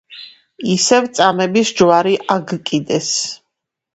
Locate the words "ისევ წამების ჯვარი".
0.75-2.15